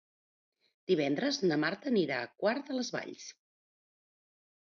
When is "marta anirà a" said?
1.63-2.29